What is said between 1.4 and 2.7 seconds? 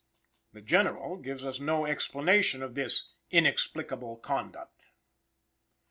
us no explanation